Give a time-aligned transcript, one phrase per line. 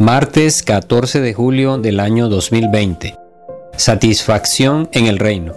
[0.00, 3.18] Martes 14 de julio del año 2020.
[3.76, 5.52] Satisfacción en el reino.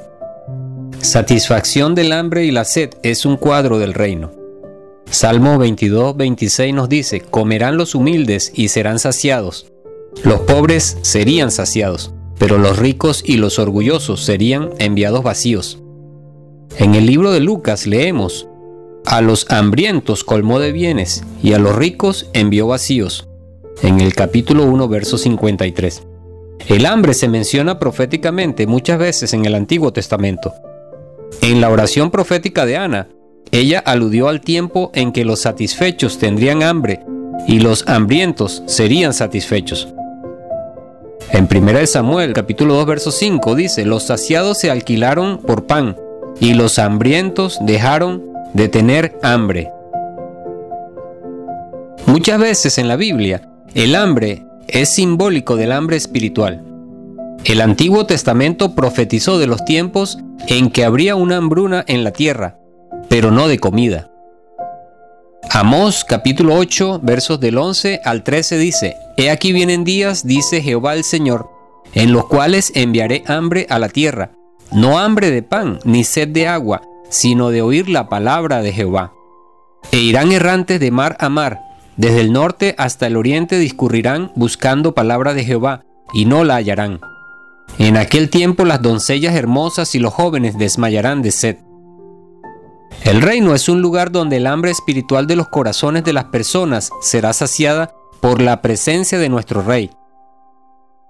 [1.00, 4.32] Satisfacción del hambre y la sed es un cuadro del reino.
[5.10, 9.71] Salmo 22, 26 nos dice, comerán los humildes y serán saciados.
[10.25, 15.82] Los pobres serían saciados, pero los ricos y los orgullosos serían enviados vacíos.
[16.80, 18.50] En el libro de Lucas leemos,
[19.05, 23.30] a los hambrientos colmó de bienes y a los ricos envió vacíos
[23.82, 26.04] en el capítulo 1, verso 53.
[26.68, 30.54] El hambre se menciona proféticamente muchas veces en el Antiguo Testamento.
[31.41, 33.09] En la oración profética de Ana,
[33.52, 37.02] ella aludió al tiempo en que los satisfechos tendrían hambre
[37.48, 39.94] y los hambrientos serían satisfechos.
[41.31, 45.98] En 1 Samuel capítulo 2 verso 5 dice, los saciados se alquilaron por pan
[46.40, 49.72] y los hambrientos dejaron de tener hambre.
[52.05, 56.64] Muchas veces en la Biblia el hambre es simbólico del hambre espiritual.
[57.44, 62.59] El Antiguo Testamento profetizó de los tiempos en que habría una hambruna en la tierra,
[63.09, 64.12] pero no de comida.
[65.50, 70.94] Amós capítulo 8 versos del 11 al 13 dice, He aquí vienen días, dice Jehová
[70.94, 71.50] el Señor,
[71.94, 74.31] en los cuales enviaré hambre a la tierra,
[74.72, 79.14] no hambre de pan ni sed de agua, sino de oír la palabra de Jehová.
[79.92, 81.59] E irán errantes de mar a mar,
[81.97, 87.00] desde el norte hasta el oriente discurrirán buscando palabra de Jehová, y no la hallarán.
[87.80, 91.58] En aquel tiempo las doncellas hermosas y los jóvenes desmayarán de sed.
[93.03, 96.91] El reino es un lugar donde el hambre espiritual de los corazones de las personas
[97.02, 99.89] será saciada por la presencia de nuestro Rey.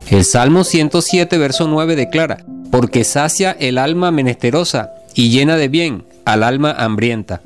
[0.09, 6.05] El Salmo 107, verso 9 declara, porque sacia el alma menesterosa y llena de bien
[6.25, 7.41] al alma hambrienta.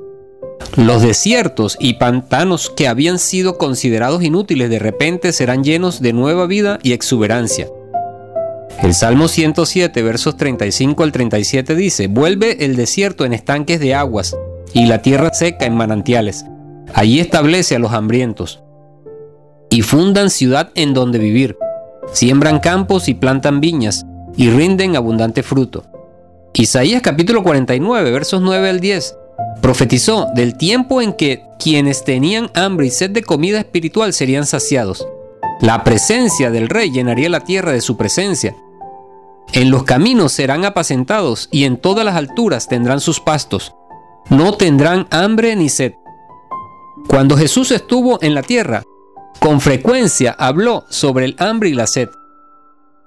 [0.75, 6.45] Los desiertos y pantanos que habían sido considerados inútiles de repente serán llenos de nueva
[6.45, 7.67] vida y exuberancia.
[8.83, 14.37] El Salmo 107, versos 35 al 37 dice, Vuelve el desierto en estanques de aguas
[14.73, 16.45] y la tierra seca en manantiales.
[16.93, 18.61] Allí establece a los hambrientos.
[19.71, 21.57] Y fundan ciudad en donde vivir.
[22.13, 25.85] Siembran campos y plantan viñas y rinden abundante fruto.
[26.53, 29.15] Isaías capítulo 49, versos 9 al 10
[29.61, 35.07] Profetizó del tiempo en que quienes tenían hambre y sed de comida espiritual serían saciados.
[35.61, 38.55] La presencia del rey llenaría la tierra de su presencia.
[39.53, 43.73] En los caminos serán apacentados y en todas las alturas tendrán sus pastos.
[44.29, 45.93] No tendrán hambre ni sed.
[47.07, 48.83] Cuando Jesús estuvo en la tierra,
[49.39, 52.09] con frecuencia habló sobre el hambre y la sed.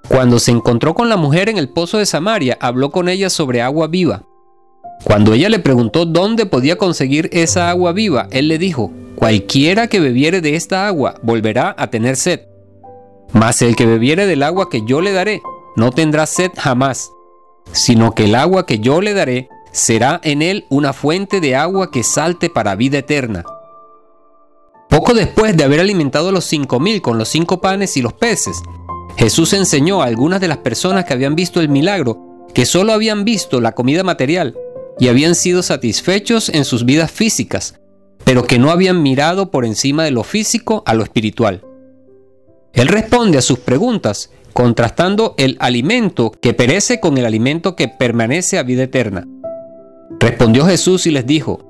[0.08, 3.62] Cuando se encontró con la mujer en el pozo de Samaria, habló con ella sobre
[3.62, 4.24] agua viva.
[5.04, 10.00] Cuando ella le preguntó dónde podía conseguir esa agua viva, él le dijo, cualquiera que
[10.00, 12.40] bebiere de esta agua volverá a tener sed.
[13.32, 15.40] Mas el que bebiere del agua que yo le daré,
[15.76, 17.10] no tendrá sed jamás,
[17.72, 21.90] sino que el agua que yo le daré será en él una fuente de agua
[21.90, 23.44] que salte para vida eterna.
[24.88, 28.12] Poco después de haber alimentado a los cinco mil con los cinco panes y los
[28.12, 28.60] peces,
[29.16, 33.24] Jesús enseñó a algunas de las personas que habían visto el milagro que solo habían
[33.24, 34.56] visto la comida material
[35.00, 37.80] y habían sido satisfechos en sus vidas físicas,
[38.24, 41.64] pero que no habían mirado por encima de lo físico a lo espiritual.
[42.72, 48.58] Él responde a sus preguntas contrastando el alimento que perece con el alimento que permanece
[48.58, 49.26] a vida eterna.
[50.20, 51.66] Respondió Jesús y les dijo,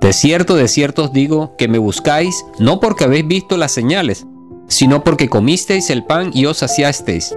[0.00, 4.26] De cierto, de cierto os digo que me buscáis no porque habéis visto las señales,
[4.68, 7.36] sino porque comisteis el pan y os saciasteis.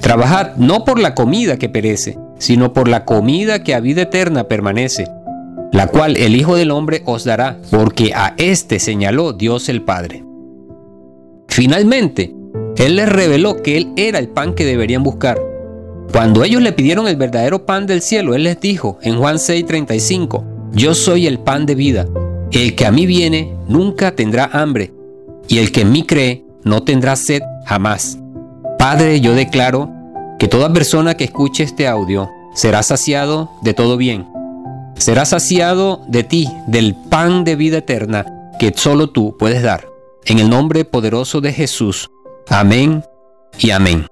[0.00, 4.44] Trabajad no por la comida que perece, sino por la comida que a vida eterna
[4.44, 5.08] permanece,
[5.72, 10.24] la cual el Hijo del Hombre os dará, porque a éste señaló Dios el Padre.
[11.48, 12.34] Finalmente,
[12.76, 15.38] Él les reveló que Él era el pan que deberían buscar.
[16.12, 20.44] Cuando ellos le pidieron el verdadero pan del cielo, Él les dijo en Juan 6:35,
[20.72, 22.06] Yo soy el pan de vida.
[22.50, 24.92] El que a mí viene nunca tendrá hambre,
[25.48, 28.18] y el que en mí cree no tendrá sed jamás.
[28.78, 29.90] Padre, yo declaro
[30.38, 34.26] que toda persona que escuche este audio será saciado de todo bien.
[34.96, 38.26] Será saciado de ti, del pan de vida eterna
[38.58, 39.86] que solo tú puedes dar.
[40.24, 42.10] En el nombre poderoso de Jesús.
[42.48, 43.04] Amén
[43.60, 44.08] y amén.